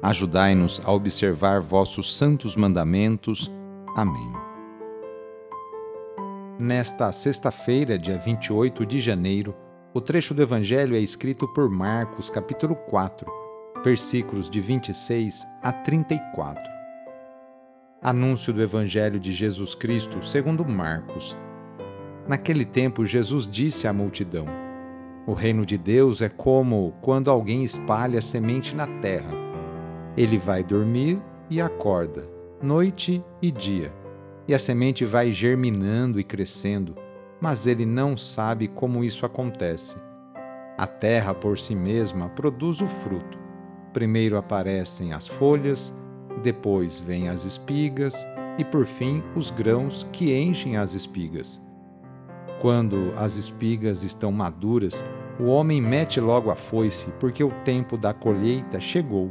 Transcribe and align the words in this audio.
Ajudai-nos 0.00 0.80
a 0.84 0.92
observar 0.92 1.60
vossos 1.60 2.16
santos 2.16 2.54
mandamentos. 2.54 3.50
Amém. 3.96 4.32
Nesta 6.56 7.10
sexta-feira, 7.10 7.98
dia 7.98 8.16
28 8.16 8.86
de 8.86 9.00
janeiro, 9.00 9.56
o 9.92 10.00
trecho 10.00 10.34
do 10.34 10.42
Evangelho 10.42 10.94
é 10.94 11.00
escrito 11.00 11.48
por 11.48 11.68
Marcos, 11.68 12.30
capítulo 12.30 12.76
4, 12.76 13.26
versículos 13.82 14.48
de 14.48 14.60
26 14.60 15.44
a 15.62 15.72
34. 15.72 16.62
Anúncio 18.00 18.52
do 18.52 18.62
Evangelho 18.62 19.18
de 19.18 19.32
Jesus 19.32 19.74
Cristo 19.74 20.24
segundo 20.24 20.64
Marcos. 20.64 21.36
Naquele 22.28 22.64
tempo, 22.64 23.04
Jesus 23.04 23.48
disse 23.48 23.88
à 23.88 23.92
multidão: 23.92 24.46
O 25.26 25.32
reino 25.32 25.66
de 25.66 25.76
Deus 25.76 26.22
é 26.22 26.28
como 26.28 26.94
quando 27.00 27.30
alguém 27.30 27.64
espalha 27.64 28.22
semente 28.22 28.76
na 28.76 28.86
terra 29.00 29.47
ele 30.18 30.36
vai 30.36 30.64
dormir 30.64 31.22
e 31.48 31.60
acorda, 31.60 32.28
noite 32.60 33.24
e 33.40 33.52
dia, 33.52 33.94
e 34.48 34.52
a 34.52 34.58
semente 34.58 35.04
vai 35.04 35.30
germinando 35.30 36.18
e 36.18 36.24
crescendo, 36.24 36.96
mas 37.40 37.68
ele 37.68 37.86
não 37.86 38.16
sabe 38.16 38.66
como 38.66 39.04
isso 39.04 39.24
acontece. 39.24 39.94
A 40.76 40.88
terra 40.88 41.32
por 41.32 41.56
si 41.56 41.72
mesma 41.72 42.28
produz 42.30 42.80
o 42.80 42.88
fruto. 42.88 43.38
Primeiro 43.92 44.36
aparecem 44.36 45.12
as 45.12 45.28
folhas, 45.28 45.94
depois 46.42 46.98
vêm 46.98 47.28
as 47.28 47.44
espigas 47.44 48.16
e 48.58 48.64
por 48.64 48.86
fim 48.86 49.22
os 49.36 49.52
grãos 49.52 50.04
que 50.10 50.36
enchem 50.36 50.76
as 50.76 50.94
espigas. 50.94 51.62
Quando 52.60 53.12
as 53.16 53.36
espigas 53.36 54.02
estão 54.02 54.32
maduras, 54.32 55.04
o 55.38 55.44
homem 55.44 55.80
mete 55.80 56.18
logo 56.20 56.50
a 56.50 56.56
foice, 56.56 57.08
porque 57.20 57.44
o 57.44 57.52
tempo 57.64 57.96
da 57.96 58.12
colheita 58.12 58.80
chegou. 58.80 59.30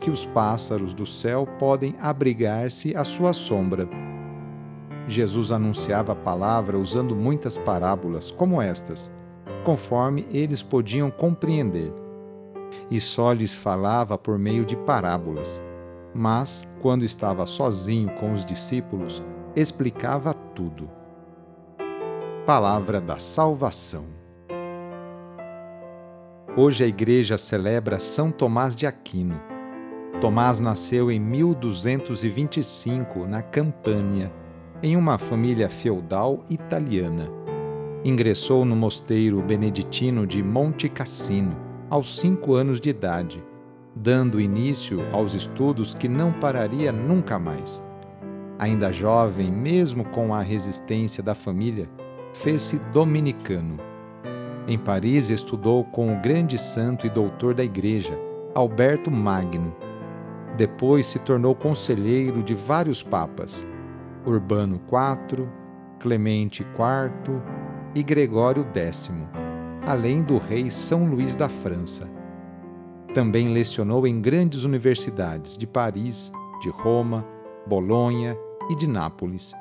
que 0.00 0.10
os 0.10 0.24
pássaros 0.24 0.92
do 0.92 1.06
céu 1.06 1.46
podem 1.58 1.94
abrigar-se 2.00 2.96
à 2.96 3.04
sua 3.04 3.32
sombra. 3.32 3.88
Jesus 5.08 5.52
anunciava 5.52 6.12
a 6.12 6.16
palavra 6.16 6.78
usando 6.78 7.14
muitas 7.14 7.56
parábolas, 7.56 8.30
como 8.30 8.60
estas, 8.60 9.10
conforme 9.64 10.26
eles 10.30 10.62
podiam 10.62 11.10
compreender. 11.10 11.92
E 12.90 13.00
só 13.00 13.32
lhes 13.32 13.54
falava 13.54 14.18
por 14.18 14.38
meio 14.38 14.64
de 14.64 14.76
parábolas. 14.76 15.62
Mas, 16.14 16.64
quando 16.80 17.04
estava 17.04 17.46
sozinho 17.46 18.10
com 18.14 18.32
os 18.32 18.44
discípulos, 18.44 19.22
explicava 19.54 20.32
tudo. 20.32 20.90
Palavra 22.44 23.00
da 23.00 23.18
Salvação. 23.18 24.06
Hoje 26.56 26.84
a 26.84 26.86
Igreja 26.86 27.36
celebra 27.36 27.98
São 27.98 28.30
Tomás 28.30 28.74
de 28.74 28.86
Aquino 28.86 29.55
Tomás 30.20 30.60
nasceu 30.60 31.10
em 31.10 31.18
1225 31.20 33.26
na 33.26 33.42
Campânia, 33.42 34.32
em 34.82 34.96
uma 34.96 35.18
família 35.18 35.68
feudal 35.68 36.42
italiana. 36.48 37.30
Ingressou 38.02 38.64
no 38.64 38.74
mosteiro 38.74 39.42
beneditino 39.42 40.26
de 40.26 40.42
Monte 40.42 40.88
Cassino 40.88 41.54
aos 41.90 42.18
cinco 42.18 42.54
anos 42.54 42.80
de 42.80 42.88
idade, 42.88 43.44
dando 43.94 44.40
início 44.40 45.02
aos 45.12 45.34
estudos 45.34 45.92
que 45.92 46.08
não 46.08 46.32
pararia 46.32 46.90
nunca 46.90 47.38
mais. 47.38 47.84
Ainda 48.58 48.90
jovem, 48.90 49.52
mesmo 49.52 50.02
com 50.02 50.34
a 50.34 50.40
resistência 50.40 51.22
da 51.22 51.34
família, 51.34 51.90
fez-se 52.32 52.78
dominicano. 52.90 53.76
Em 54.66 54.78
Paris 54.78 55.28
estudou 55.28 55.84
com 55.84 56.14
o 56.14 56.22
grande 56.22 56.56
santo 56.56 57.06
e 57.06 57.10
doutor 57.10 57.52
da 57.52 57.62
Igreja, 57.62 58.18
Alberto 58.54 59.10
Magno, 59.10 59.76
depois 60.56 61.06
se 61.06 61.18
tornou 61.18 61.54
conselheiro 61.54 62.42
de 62.42 62.54
vários 62.54 63.02
papas, 63.02 63.66
Urbano 64.24 64.80
IV, 64.86 65.46
Clemente 66.00 66.62
IV 66.62 67.42
e 67.94 68.02
Gregório 68.02 68.66
X, 68.74 69.12
além 69.86 70.22
do 70.22 70.38
rei 70.38 70.70
São 70.70 71.04
Luís 71.04 71.36
da 71.36 71.48
França. 71.48 72.10
Também 73.12 73.52
lecionou 73.52 74.06
em 74.06 74.20
grandes 74.20 74.64
universidades 74.64 75.58
de 75.58 75.66
Paris, 75.66 76.32
de 76.62 76.70
Roma, 76.70 77.24
Bolonha 77.66 78.36
e 78.70 78.74
de 78.74 78.88
Nápoles, 78.88 79.52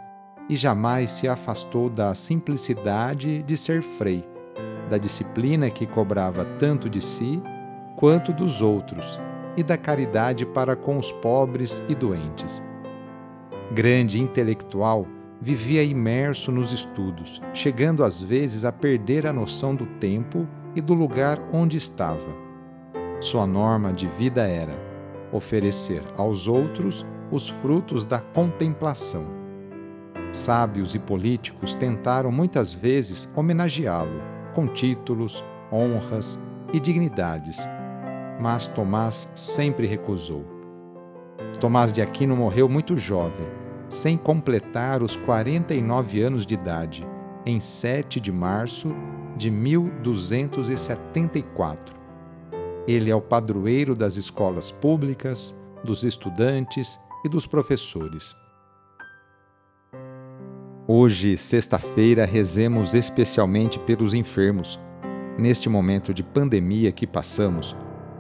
e 0.50 0.56
jamais 0.56 1.12
se 1.12 1.28
afastou 1.28 1.90
da 1.90 2.16
simplicidade 2.16 3.44
de 3.44 3.58
ser 3.58 3.82
frei, 3.82 4.24
da 4.90 4.98
disciplina 4.98 5.70
que 5.70 5.86
cobrava 5.86 6.46
tanto 6.58 6.90
de 6.90 7.02
si 7.02 7.42
quanto 7.98 8.32
dos 8.32 8.62
outros 8.62 9.20
e 9.58 9.64
da 9.64 9.78
caridade 9.78 10.46
para 10.46 10.76
com 10.76 10.98
os 10.98 11.12
pobres 11.12 11.82
e 11.88 11.96
doentes. 11.96 12.64
Grande 13.72 14.20
intelectual, 14.20 15.08
vivia 15.42 15.84
imerso 15.84 16.52
nos 16.52 16.72
estudos, 16.72 17.42
chegando 17.54 18.04
às 18.04 18.20
vezes 18.20 18.66
a 18.66 18.72
perder 18.72 19.26
a 19.28 19.34
noção 19.34 19.76
do 19.76 19.86
tempo 19.86 20.48
e 20.76 20.82
do 20.82 20.94
lugar 20.94 21.40
onde 21.52 21.78
estava. 21.78 22.46
Sua 23.20 23.48
norma 23.48 23.92
de 23.92 24.08
vida 24.08 24.48
era 24.48 24.74
oferecer 25.32 26.04
aos 26.18 26.48
outros 26.48 27.06
os 27.32 27.50
frutos 27.50 28.06
da 28.06 28.20
contemplação. 28.20 29.26
Sábios 30.32 30.96
e 30.96 31.00
políticos 31.00 31.74
tentaram 31.74 32.32
muitas 32.32 32.74
vezes 32.74 33.28
homenageá-lo 33.36 34.22
com 34.54 34.68
títulos, 34.68 35.44
honras 35.72 36.40
e 36.74 36.80
dignidades 36.80 37.66
mas 38.40 38.68
Tomás 38.68 39.28
sempre 39.36 39.88
recusou. 39.88 40.46
Tomás 41.60 41.92
de 41.94 42.02
Aquino 42.02 42.36
morreu 42.36 42.68
muito 42.68 42.98
jovem, 42.98 43.48
sem 43.88 44.18
completar 44.18 45.02
os 45.02 45.16
49 45.16 46.22
anos 46.22 46.46
de 46.46 46.54
idade, 46.54 47.08
em 47.46 47.58
7 47.60 48.20
de 48.20 48.32
março 48.32 48.94
de 49.38 49.52
1274. 49.52 51.96
Ele 52.88 53.10
é 53.10 53.16
o 53.16 53.22
padroeiro 53.22 53.96
das 53.96 54.16
escolas 54.16 54.70
públicas, 54.72 55.56
dos 55.84 56.04
estudantes 56.04 57.00
e 57.24 57.30
dos 57.30 57.48
professores. 57.48 58.36
Hoje, 60.88 61.36
sexta-feira, 61.36 62.26
rezemos 62.26 62.94
especialmente 62.94 63.80
pelos 63.80 64.14
enfermos. 64.14 64.80
Neste 65.38 65.68
momento 65.68 66.14
de 66.14 66.22
pandemia 66.22 66.92
que 66.92 67.08
passamos, 67.08 67.76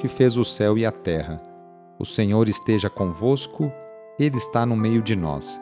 que 0.00 0.08
fez 0.08 0.38
o 0.38 0.44
céu 0.46 0.78
e 0.78 0.86
a 0.86 0.90
terra. 0.90 1.38
O 1.98 2.06
Senhor 2.06 2.48
esteja 2.48 2.88
convosco, 2.88 3.70
Ele 4.18 4.38
está 4.38 4.64
no 4.64 4.74
meio 4.74 5.02
de 5.02 5.14
nós. 5.14 5.60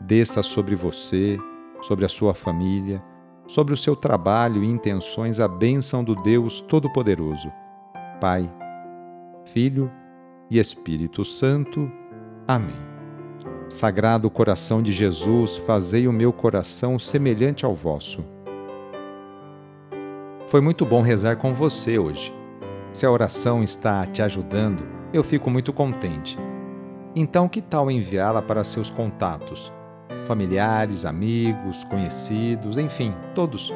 Desça 0.00 0.42
sobre 0.42 0.74
você, 0.74 1.38
sobre 1.82 2.06
a 2.06 2.08
sua 2.08 2.32
família, 2.32 3.04
sobre 3.46 3.74
o 3.74 3.76
seu 3.76 3.94
trabalho 3.94 4.64
e 4.64 4.66
intenções 4.66 5.38
a 5.38 5.46
bênção 5.46 6.02
do 6.02 6.14
Deus 6.14 6.62
Todo-Poderoso. 6.62 7.52
Pai, 8.18 8.50
Filho 9.52 9.92
e 10.50 10.58
Espírito 10.58 11.22
Santo. 11.22 11.92
Amém. 12.48 12.74
Sagrado 13.68 14.30
coração 14.30 14.82
de 14.82 14.90
Jesus, 14.90 15.58
fazei 15.58 16.08
o 16.08 16.12
meu 16.12 16.32
coração 16.32 16.98
semelhante 16.98 17.66
ao 17.66 17.74
vosso. 17.74 18.24
Foi 20.46 20.62
muito 20.62 20.86
bom 20.86 21.02
rezar 21.02 21.36
com 21.36 21.52
você 21.52 21.98
hoje. 21.98 22.35
Se 22.96 23.04
a 23.04 23.10
oração 23.10 23.62
está 23.62 24.06
te 24.06 24.22
ajudando, 24.22 24.82
eu 25.12 25.22
fico 25.22 25.50
muito 25.50 25.70
contente. 25.70 26.38
Então, 27.14 27.46
que 27.46 27.60
tal 27.60 27.90
enviá-la 27.90 28.40
para 28.40 28.64
seus 28.64 28.88
contatos? 28.88 29.70
Familiares, 30.24 31.04
amigos, 31.04 31.84
conhecidos, 31.84 32.78
enfim, 32.78 33.14
todos. 33.34 33.70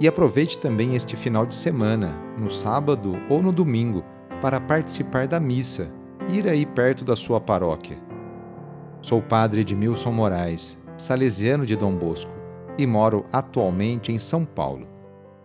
E 0.00 0.08
aproveite 0.08 0.58
também 0.58 0.96
este 0.96 1.16
final 1.16 1.44
de 1.44 1.54
semana, 1.54 2.18
no 2.38 2.48
sábado 2.48 3.12
ou 3.28 3.42
no 3.42 3.52
domingo, 3.52 4.02
para 4.40 4.58
participar 4.58 5.28
da 5.28 5.38
missa, 5.38 5.92
ir 6.30 6.48
aí 6.48 6.64
perto 6.64 7.04
da 7.04 7.16
sua 7.16 7.42
paróquia. 7.42 7.98
Sou 9.02 9.20
padre 9.20 9.60
Edmilson 9.60 10.12
Moraes, 10.12 10.82
salesiano 10.96 11.66
de 11.66 11.76
Dom 11.76 11.94
Bosco, 11.94 12.32
e 12.78 12.86
moro 12.86 13.26
atualmente 13.30 14.10
em 14.10 14.18
São 14.18 14.46
Paulo. 14.46 14.93